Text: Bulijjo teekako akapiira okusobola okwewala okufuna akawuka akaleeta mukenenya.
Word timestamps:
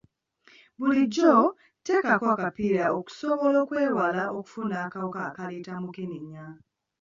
Bulijjo 0.79 1.33
teekako 1.85 2.25
akapiira 2.35 2.85
okusobola 2.99 3.55
okwewala 3.63 4.23
okufuna 4.39 4.75
akawuka 4.85 5.19
akaleeta 5.29 5.73
mukenenya. 5.83 6.45